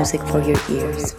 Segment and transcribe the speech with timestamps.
[0.00, 1.14] Music for your ears.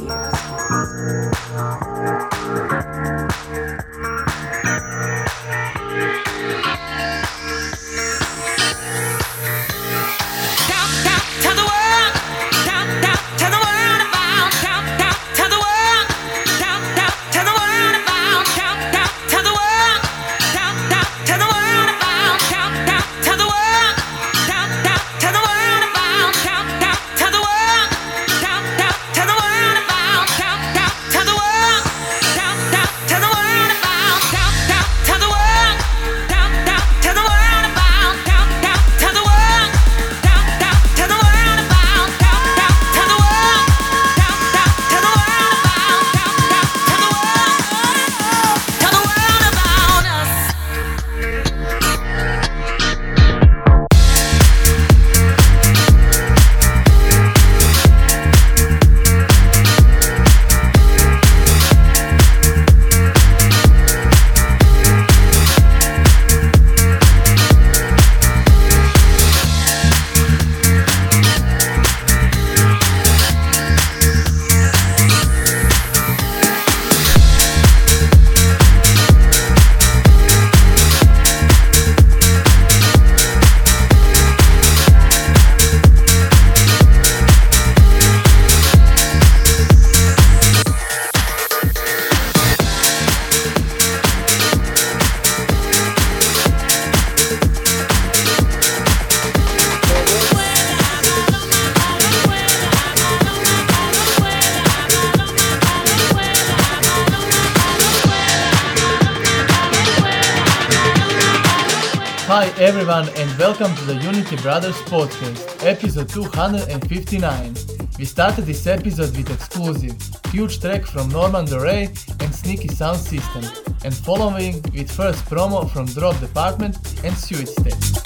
[113.52, 117.54] Welcome to the Unity Brothers podcast, episode 259.
[118.00, 119.98] We started this episode with exclusive,
[120.32, 121.88] huge track from Norman Doray
[122.22, 123.44] and Sneaky Sound System,
[123.84, 128.01] and following with first promo from Drop Department and Sewage State.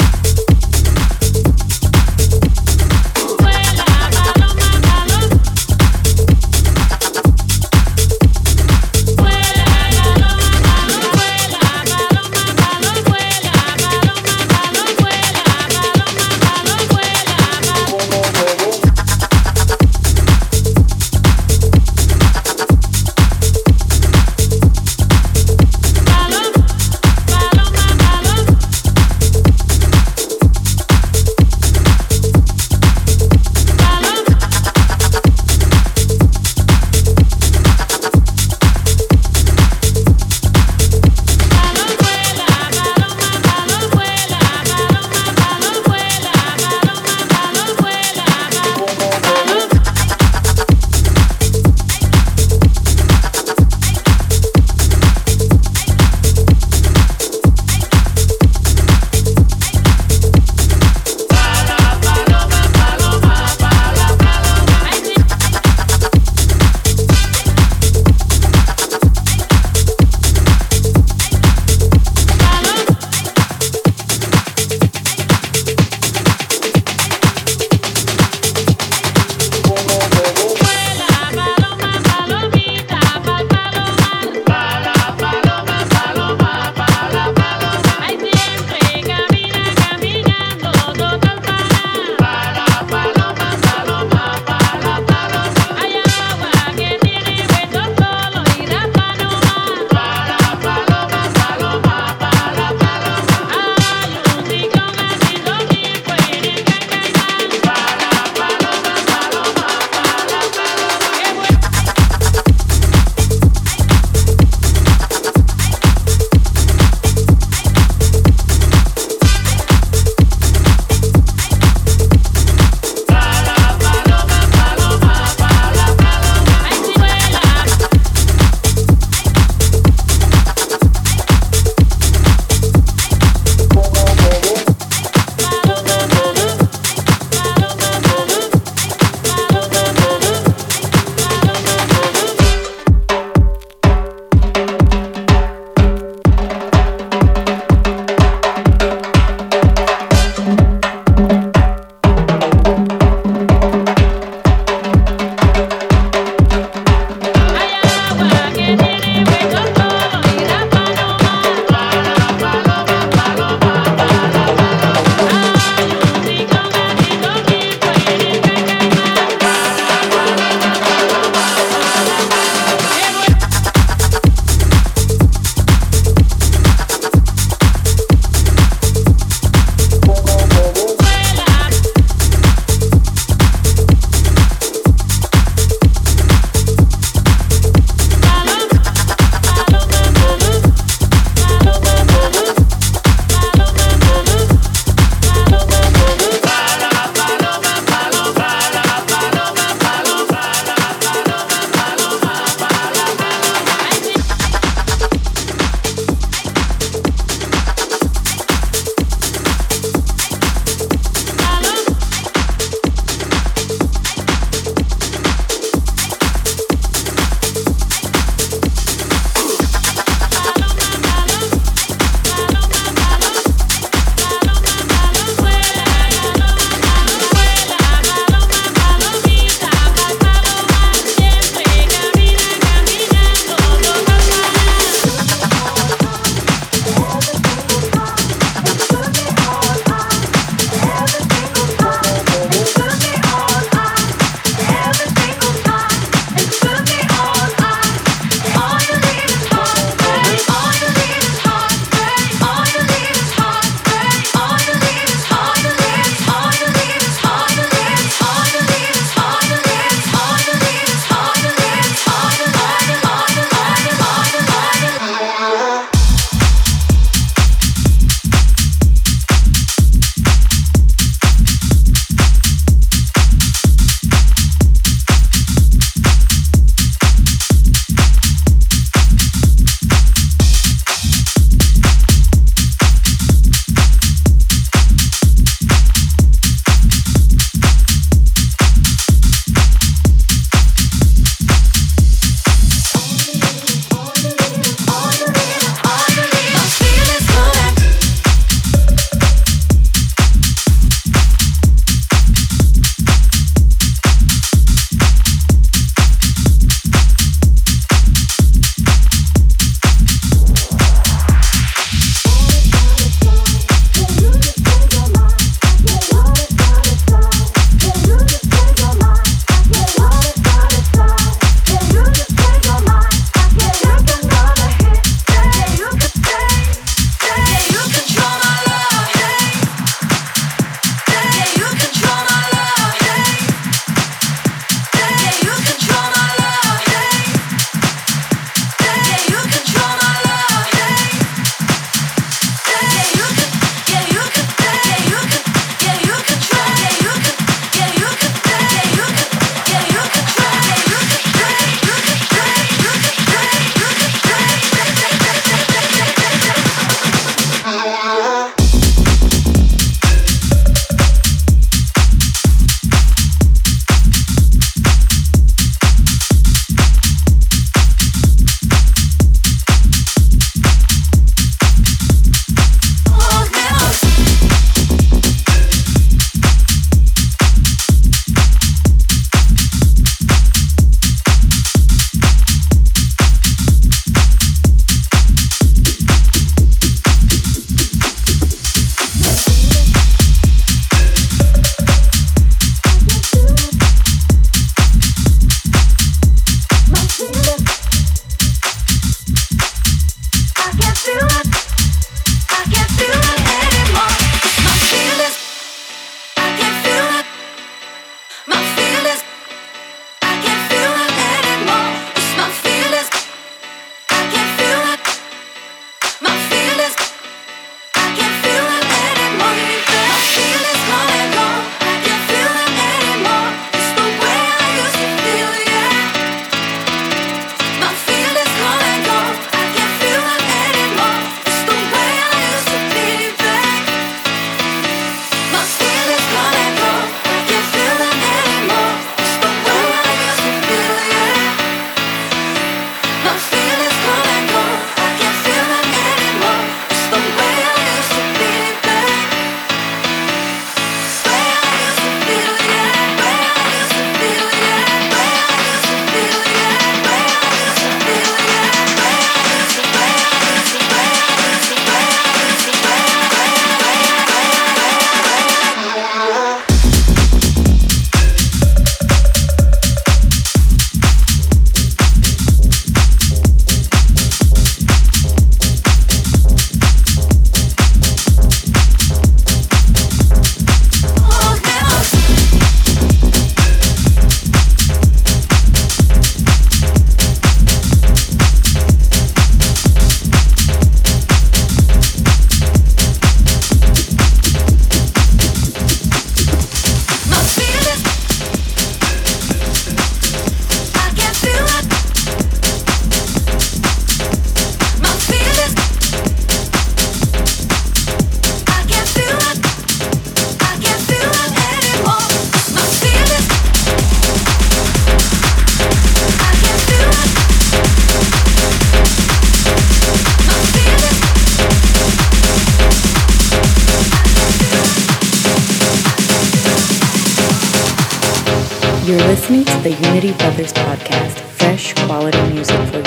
[529.06, 533.05] You're listening to the Unity Brothers Podcast, fresh quality music for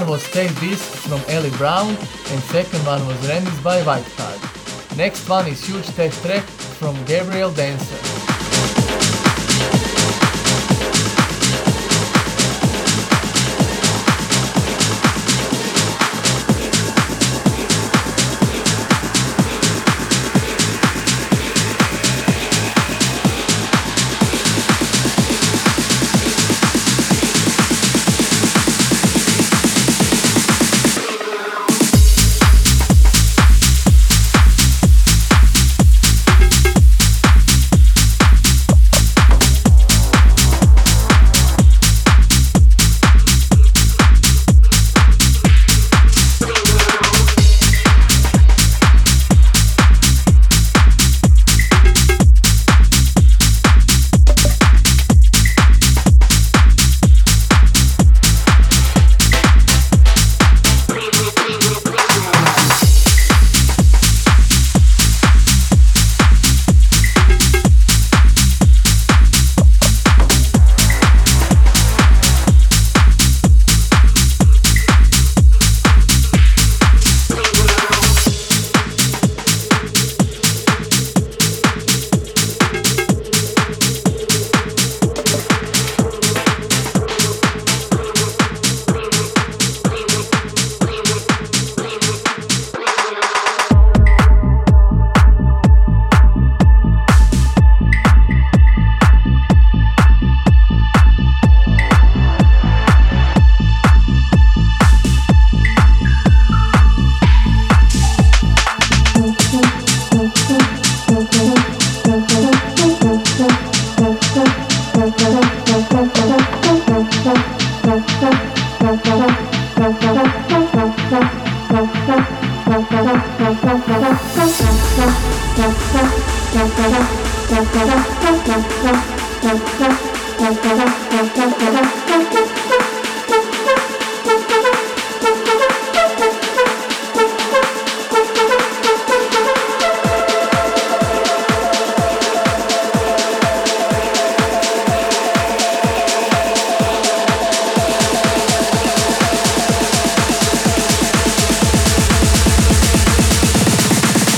[0.00, 4.96] one was Take This from Ellie Brown and second one was Remix by White Whitecard.
[4.96, 8.17] Next one is Huge test Track from Gabriel Dancer.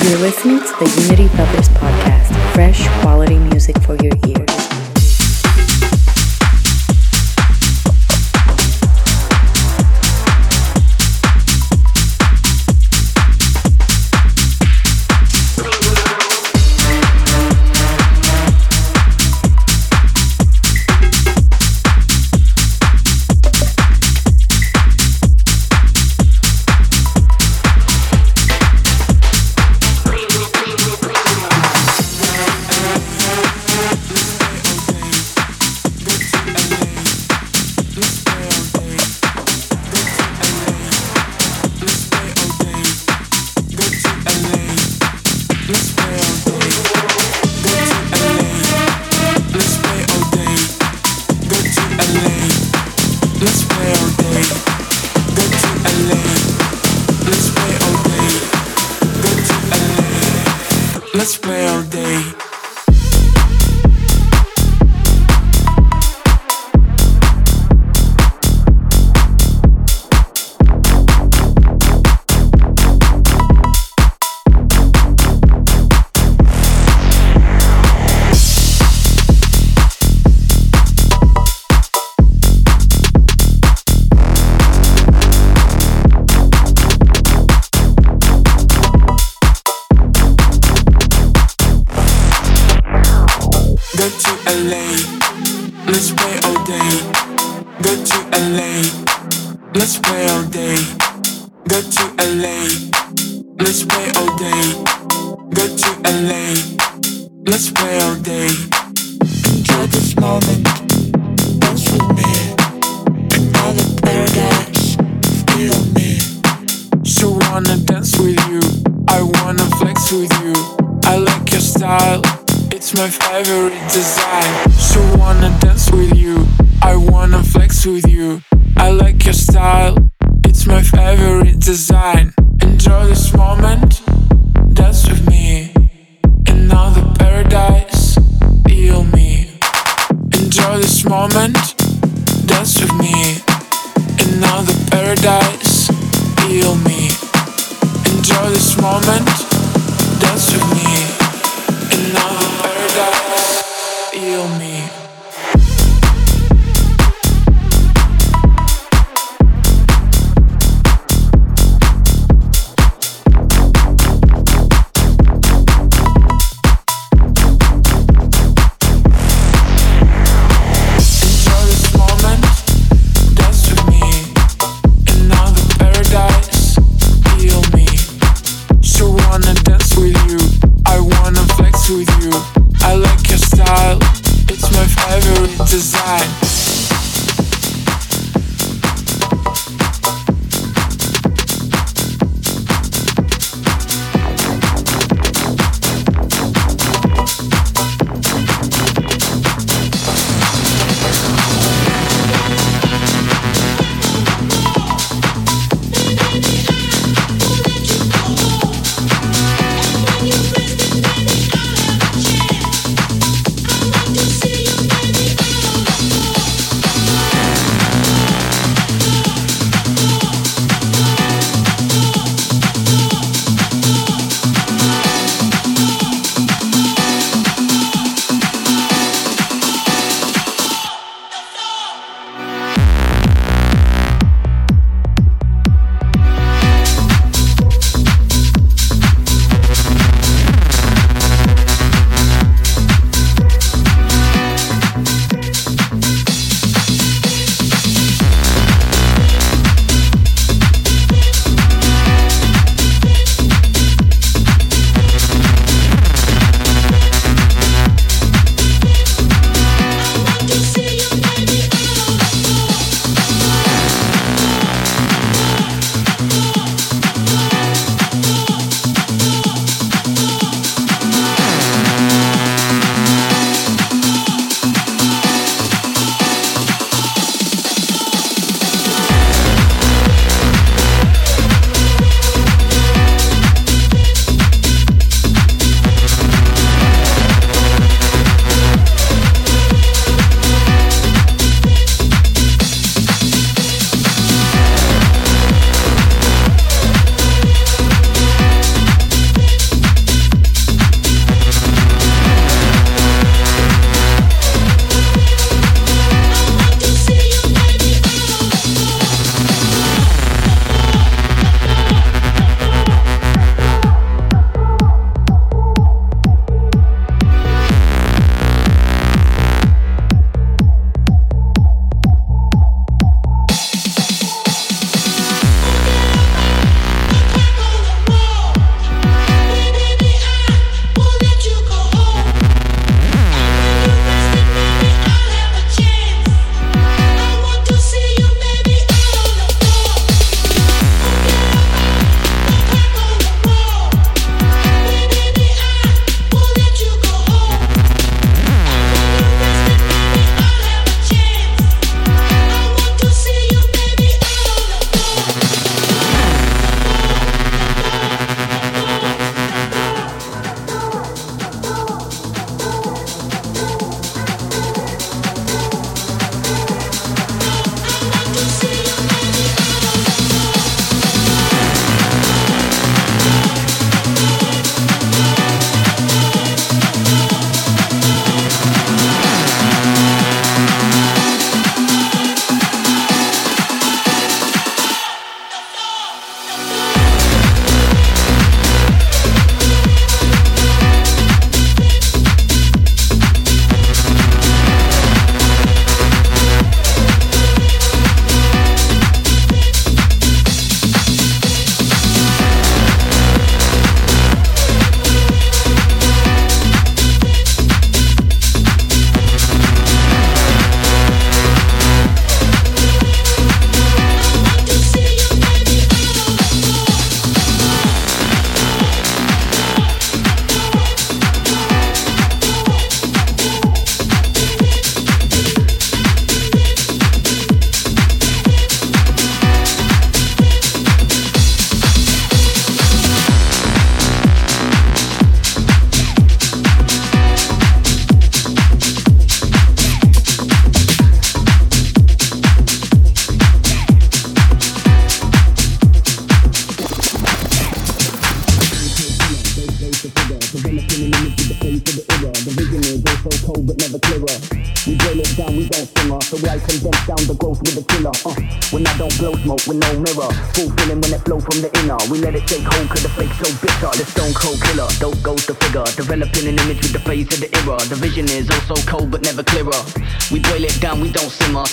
[0.02, 2.19] You're listening to the Unity Brothers Podcast
[2.52, 4.49] fresh quality music for your ears.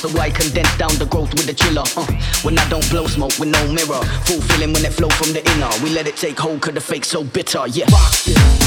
[0.07, 1.83] So I condense down the growth with the chiller.
[1.95, 2.05] Uh,
[2.43, 5.69] when I don't blow smoke with no mirror, fulfilling when it flow from the inner.
[5.83, 7.67] We let it take hold, cause the fake so bitter.
[7.67, 7.87] Yeah.
[8.25, 8.66] You're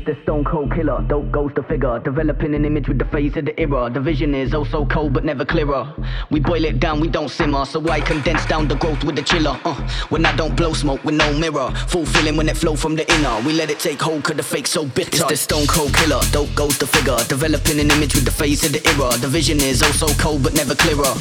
[0.00, 1.98] It's the stone cold killer, dope goes the figure.
[1.98, 3.90] Developing an image with the face of the era.
[3.90, 5.92] The vision is oh so cold but never clearer.
[6.30, 7.66] We boil it down, we don't simmer.
[7.66, 9.60] So I condense down the growth with the chiller.
[9.62, 9.74] Uh,
[10.08, 11.70] when I don't blow smoke with no mirror.
[11.88, 13.42] Fulfilling when it flow from the inner.
[13.44, 15.10] We let it take hold cause the fake so bitter.
[15.10, 17.18] It's the stone cold killer, dope goes the figure.
[17.28, 19.14] Developing an image with the face of the era.
[19.18, 21.12] The vision is oh so cold but never clearer.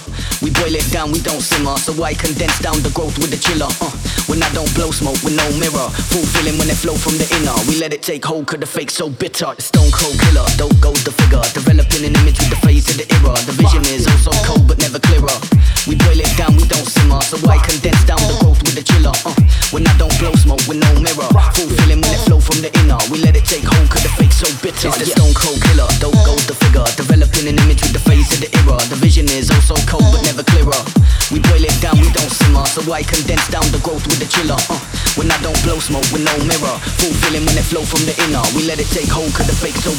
[0.41, 1.75] We boil it down, we don't simmer.
[1.79, 3.67] So I condense down the growth with the chiller.
[3.81, 3.91] Uh,
[4.31, 5.89] when I don't blow smoke with no mirror.
[6.15, 7.59] Fulfilling when it flow from the inner.
[7.67, 9.49] We let it take hold cause the fake so bitter.
[9.57, 11.41] Stone cold killer, dope goes the figure.
[11.57, 13.33] Developing an image with the face of the era.
[13.49, 15.33] The vision is also cold but never clearer.
[15.89, 17.21] We boil it down, we don't simmer.
[17.25, 19.15] So I condense down the growth with the chiller.
[19.25, 19.33] Uh,
[19.71, 21.29] when I don't blow smoke with no mirror.
[21.53, 22.97] Fulfilling when it flow from the inner.
[23.11, 24.89] We let it take hold cause the fake so bitter.
[24.89, 26.85] It's the stone cold killer, dope goes the figure.
[26.97, 28.77] Developing an image with the face of the era.
[28.89, 30.81] The vision is also cold but never clearer.
[31.29, 32.65] We boil it down, we don't simmer.
[32.65, 34.57] So I condense down the growth with the chiller.
[34.69, 34.81] Uh,
[35.17, 36.75] when I don't blow smoke with no mirror.
[36.97, 38.41] Fulfilling when it flow from the inner.
[38.57, 39.93] We let it take hold cause the fake so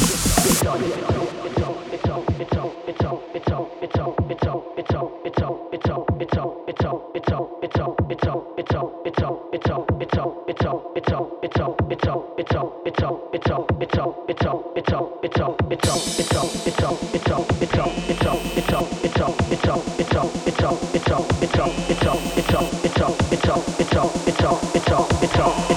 [25.41, 25.70] That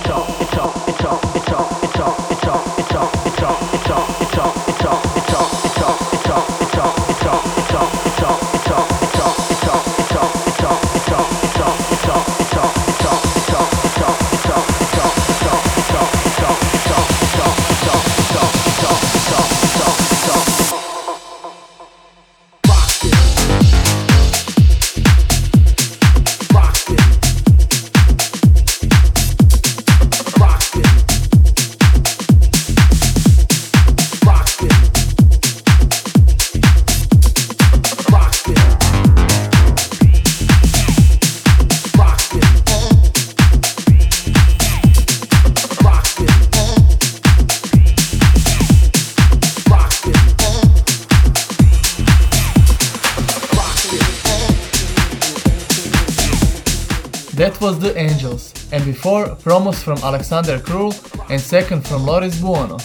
[59.45, 60.93] promos from Alexander Krull
[61.31, 62.79] and second from Loris Buono.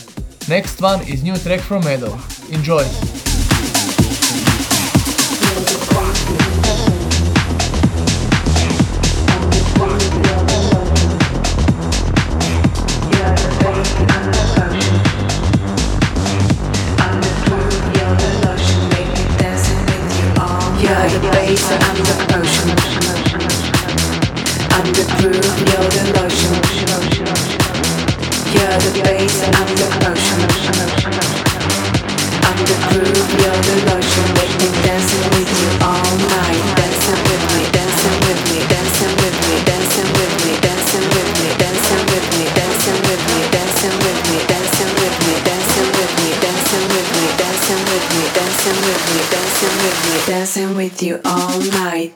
[0.49, 2.19] Next one is new track from Meadow.
[2.51, 2.83] Enjoy!
[50.39, 52.15] dancing with you all night.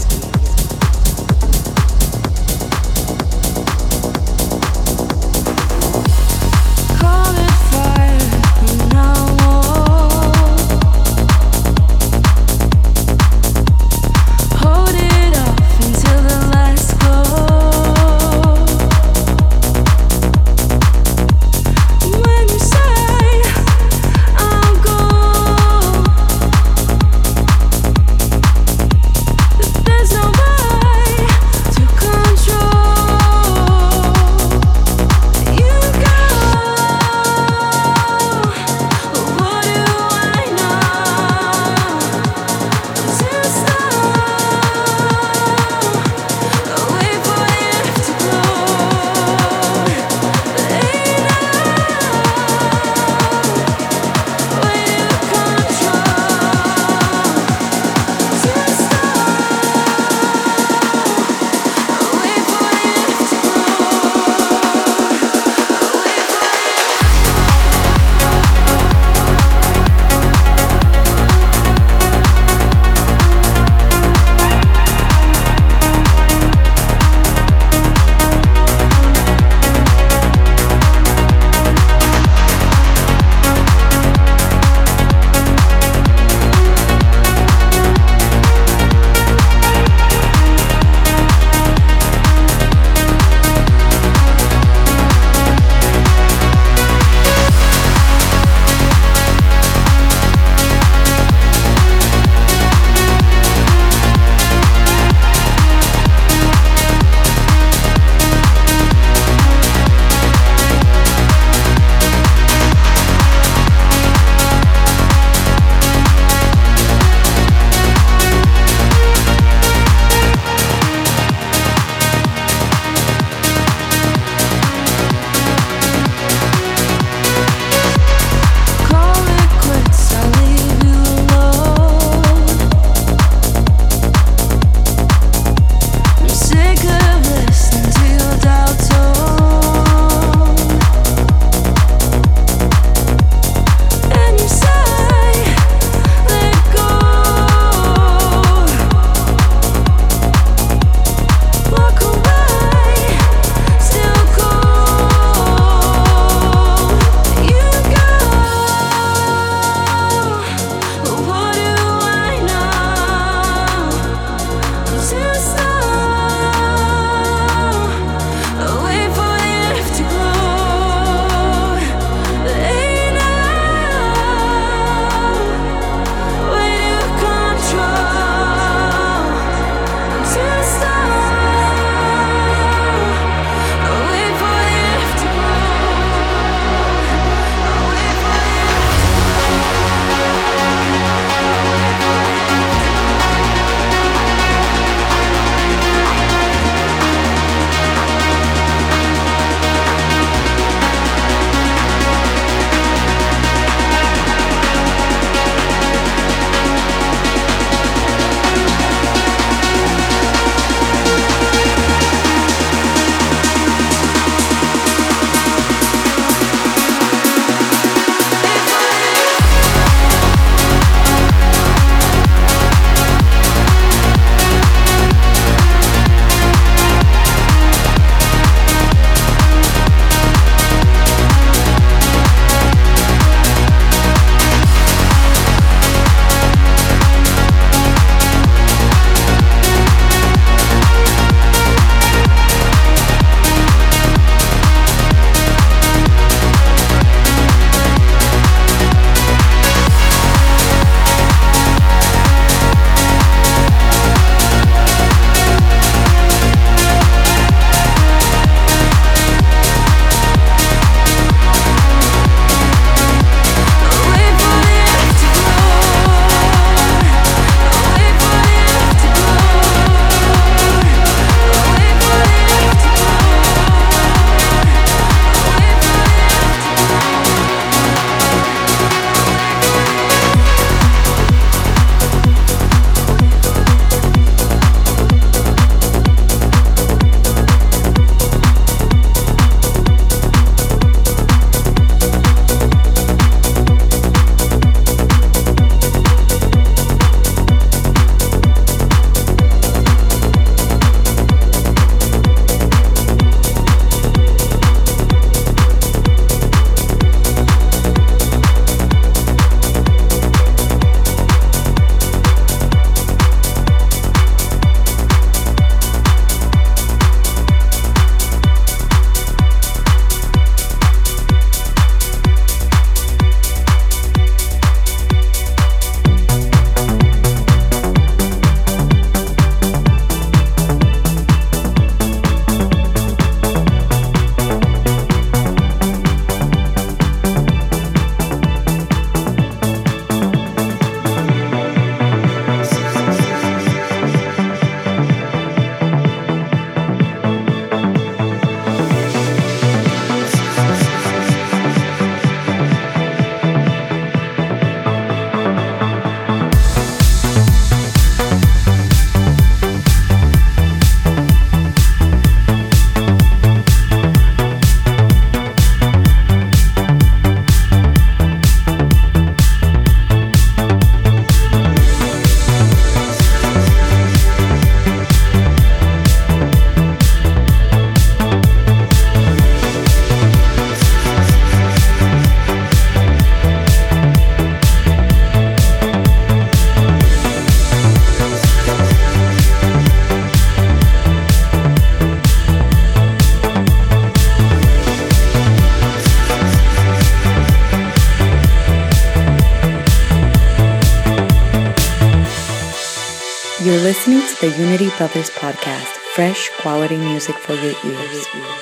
[405.01, 408.60] Discoveries podcast, fresh quality music for your ears.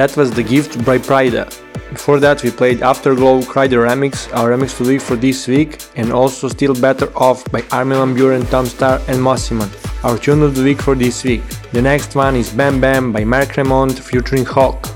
[0.00, 1.44] That was The Gift by Prida.
[1.90, 6.10] Before that we played Afterglow, Crydoramics, our remix of the week for this week, and
[6.10, 9.68] also Still Better Off by Armin Van Buuren, Tom Staar and Mosimann,
[10.02, 11.42] our tune of the week for this week.
[11.72, 14.88] The next one is Bam Bam by Mark Remont featuring Hawk.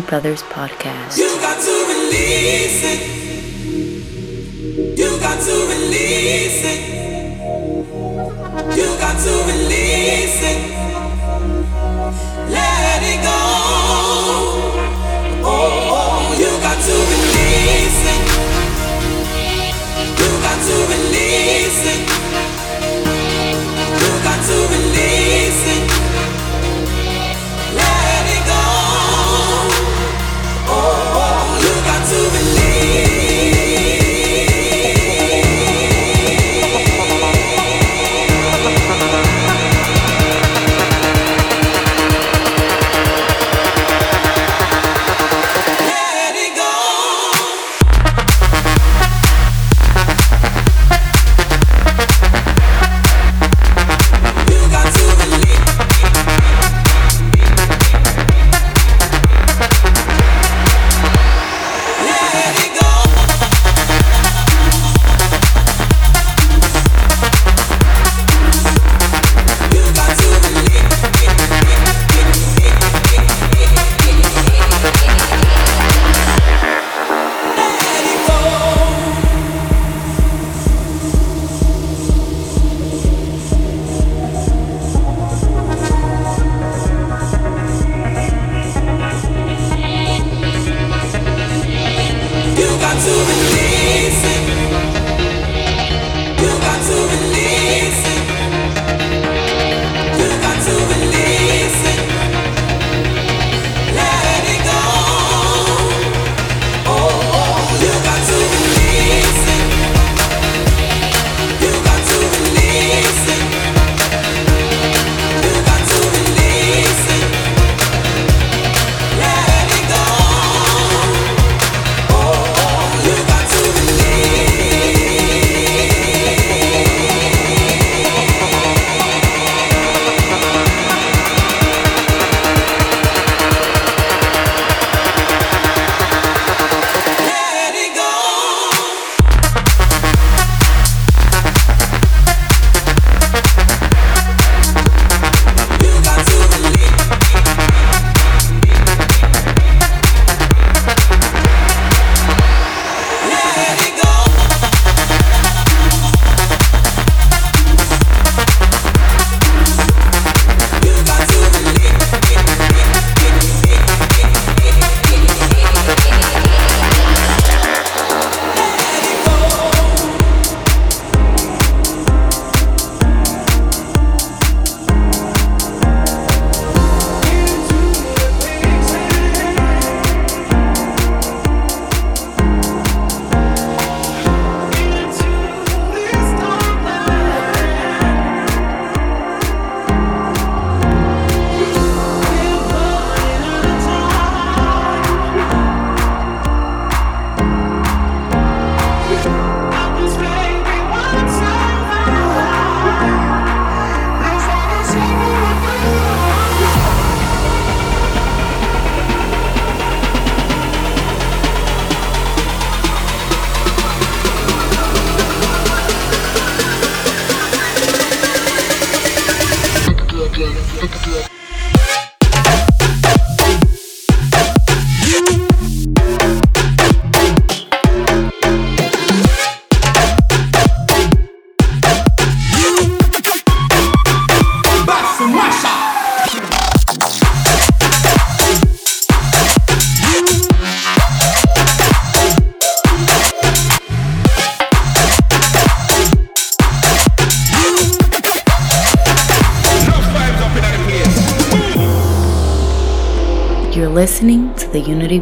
[0.00, 1.25] Brothers podcast.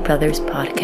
[0.04, 0.83] Brothers podcast.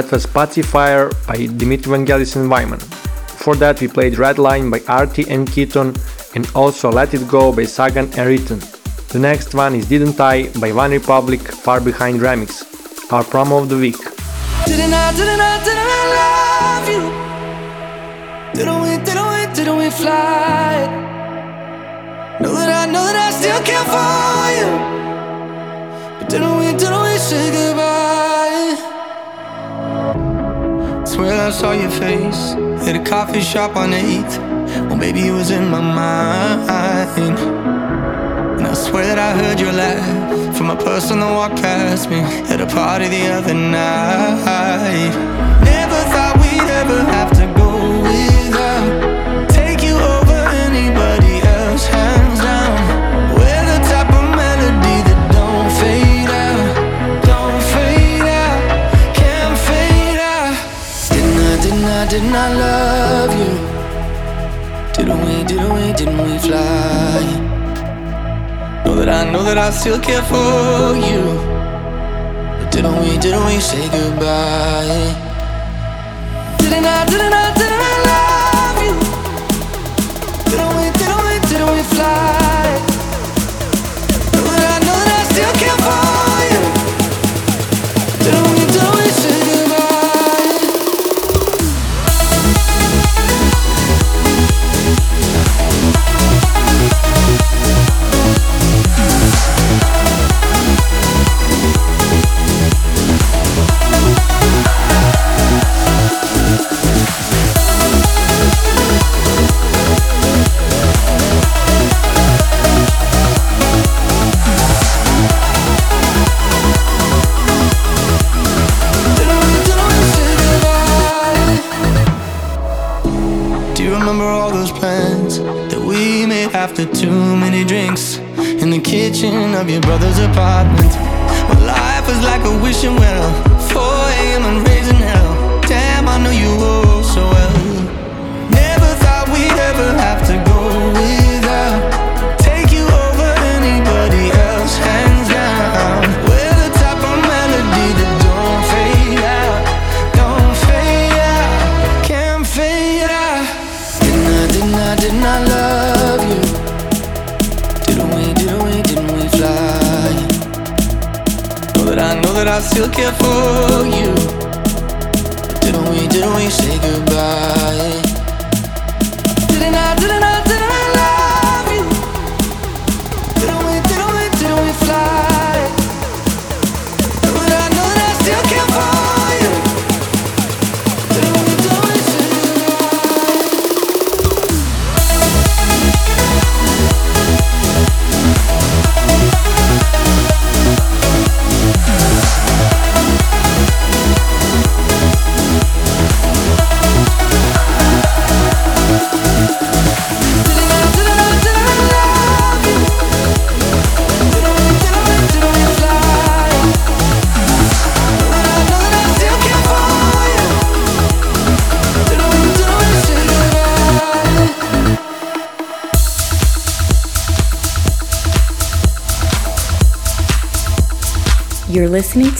[0.00, 2.78] That was Pacifier by Dimitri Vangelis and Wyman.
[3.44, 5.94] For that we played Red Line by Artie and Keaton
[6.34, 8.60] and also Let It Go by Sagan and Riton.
[9.08, 12.64] The next one is Didn't I by OneRepublic Far Behind Remix,
[13.12, 13.98] our promo of the week.
[14.64, 17.02] Didn't I, didn't I, didn't I love you?
[18.58, 20.86] Didn't we, didn't we, didn't we fly?
[22.40, 24.89] Know that I, know that I still care for you.
[31.20, 32.54] Swear I saw your face
[32.88, 34.38] at a coffee shop on 8th.
[34.88, 37.38] Well, maybe it was in my mind.
[38.58, 42.20] And I swear that I heard your laugh from a person that walked past me
[42.48, 45.12] at a party the other night.
[45.62, 47.68] Never thought we'd ever have to go
[48.00, 49.50] without.
[49.50, 51.84] Take you over anybody else,
[62.10, 63.52] didn't I, love you?
[64.94, 67.22] Didn't we, didn't we, didn't we fly?
[68.84, 71.22] Know that I know that I still care for you.
[72.58, 75.14] But didn't we, didn't we say goodbye?
[76.58, 78.94] Didn't I, didn't I, didn't I love you?
[80.50, 82.49] Didn't we, didn't we, didn't we fly?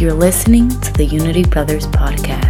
[0.00, 2.49] You're listening to the Unity Brothers Podcast.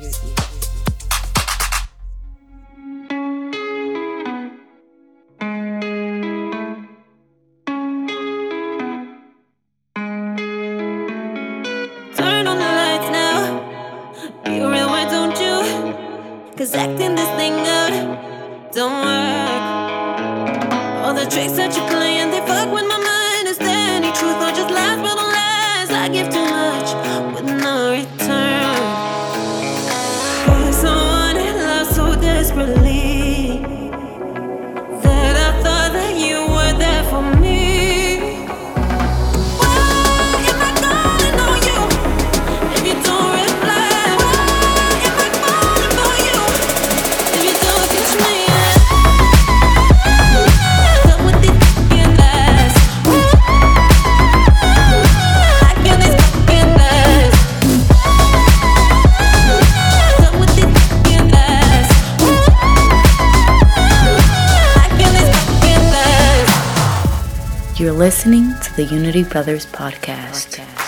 [68.81, 70.57] the Unity Brothers podcast.
[70.57, 70.80] podcast.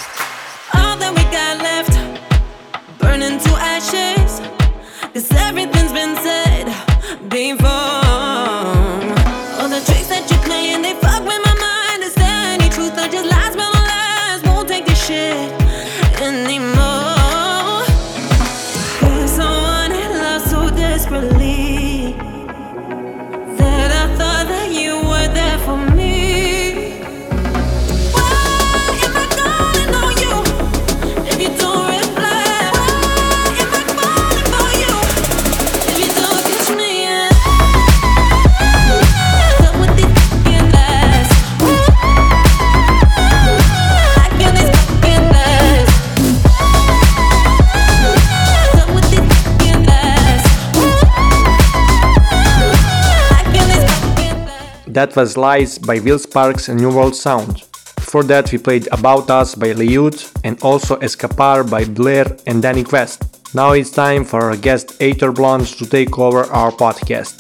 [55.03, 57.63] That was Lies by Will Sparks and New World Sound.
[57.97, 62.85] Before that, we played About Us by Liut and also Escapar by Blair and Danny
[62.85, 63.21] Quest.
[63.53, 67.35] Now it's time for our guest Aitor Blond to take over our podcast.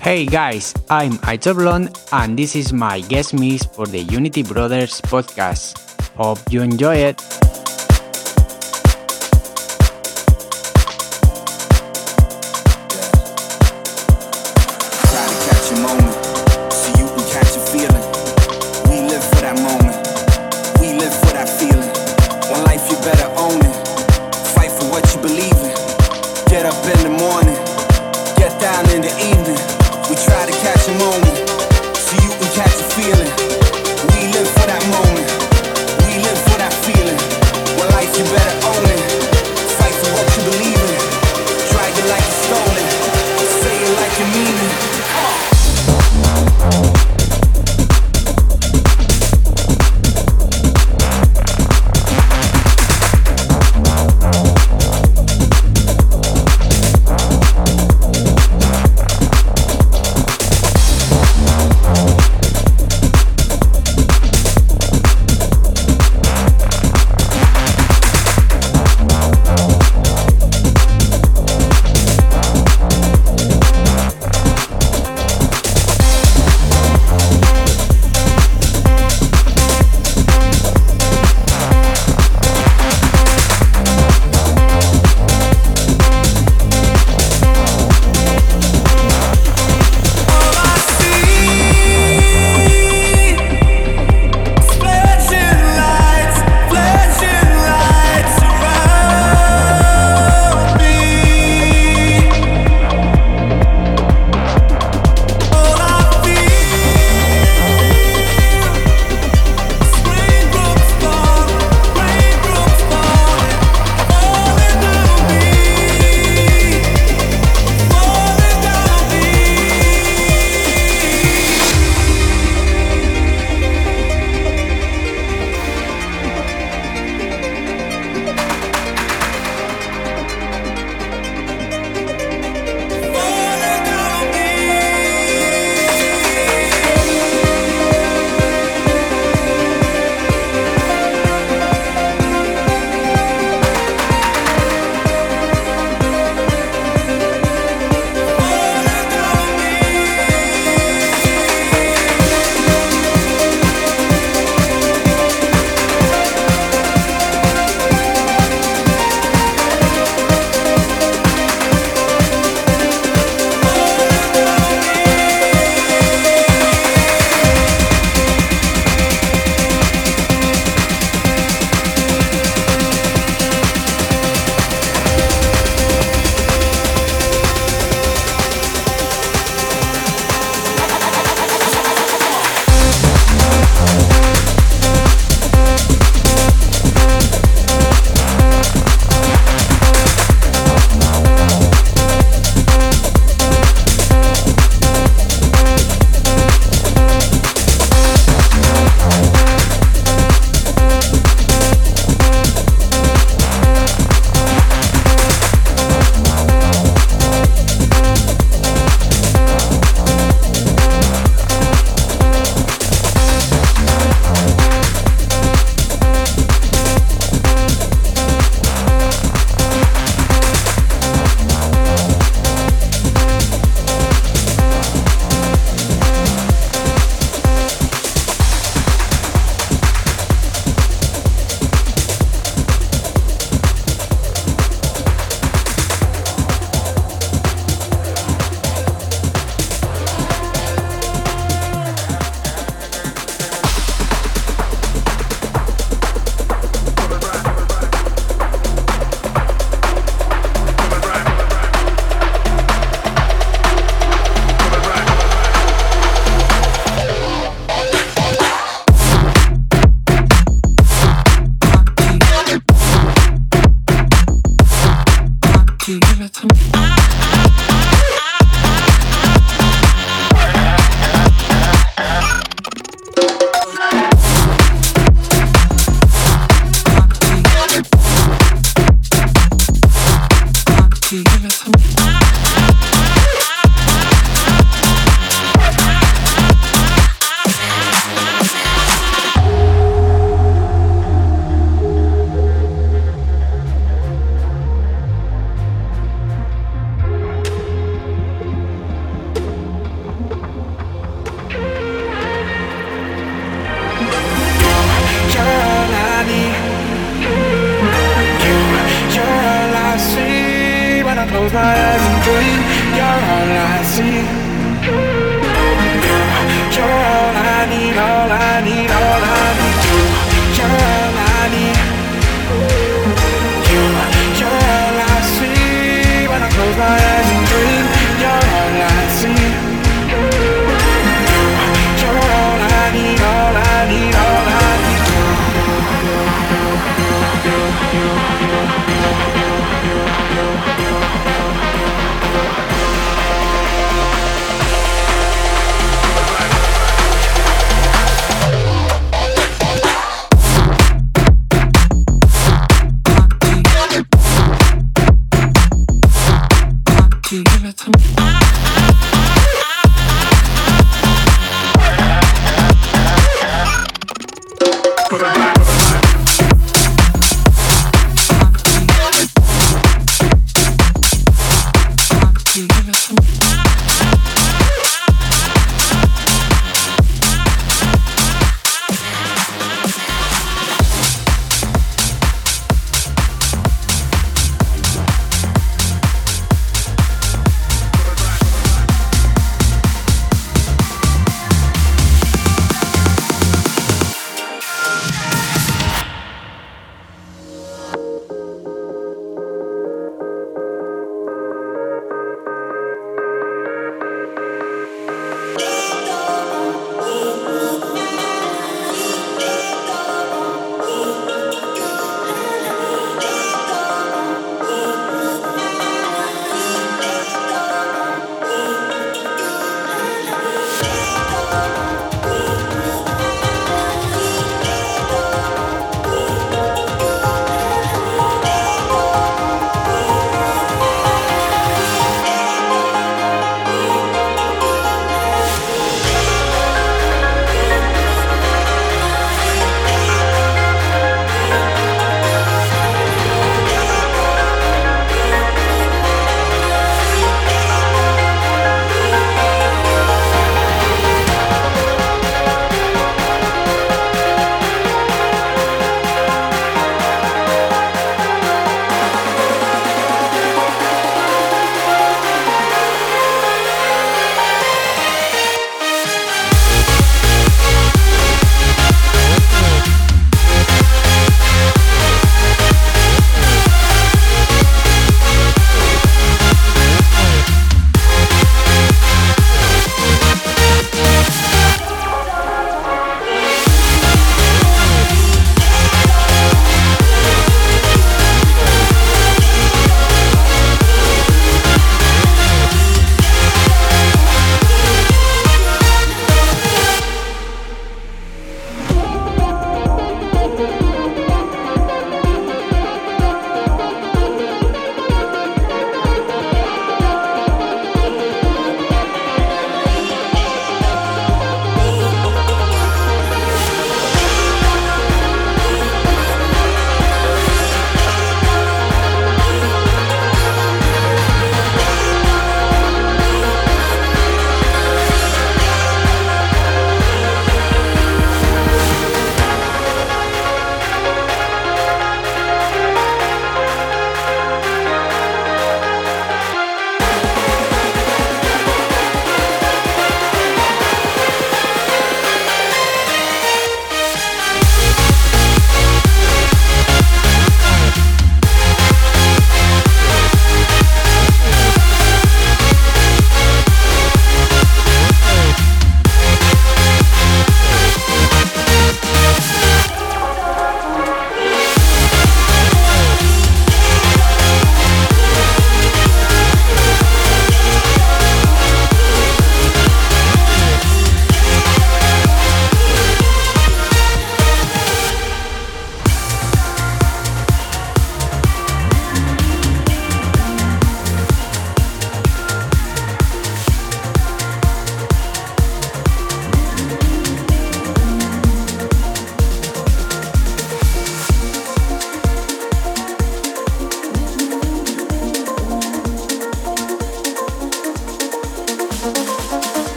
[0.00, 5.02] Hey guys, I'm Aitor Blond and this is my guest mix for the Unity Brothers
[5.02, 5.76] podcast.
[6.16, 7.39] Hope you enjoy it.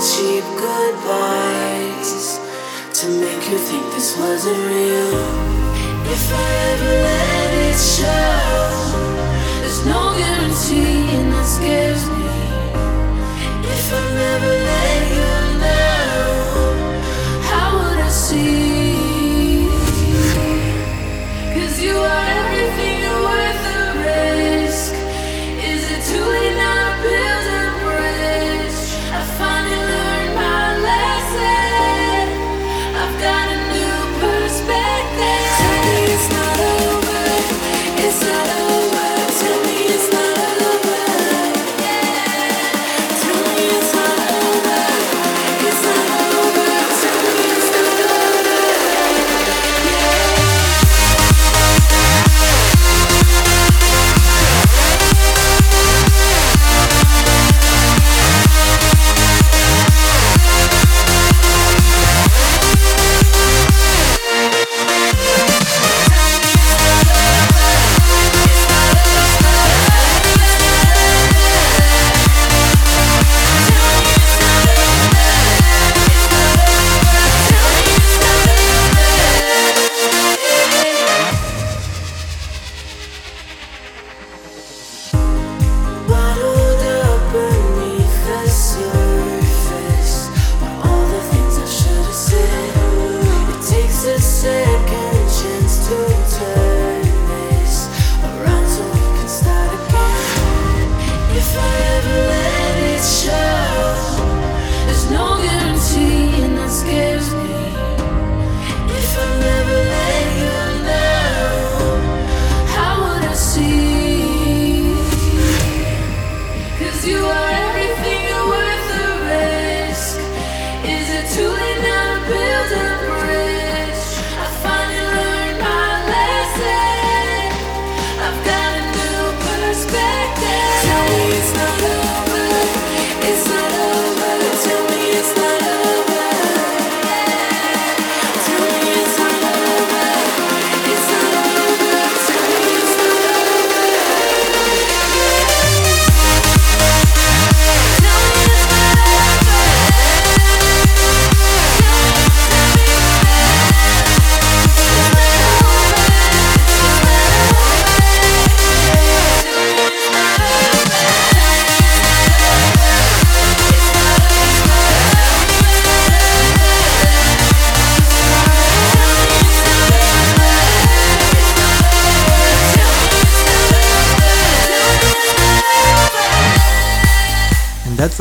[0.00, 2.40] cheap goodbyes
[3.00, 5.12] to make you think this wasn't real.
[6.14, 8.62] If I ever let it show,
[9.60, 12.30] there's no guarantee, and that scares me.
[13.74, 14.61] If I never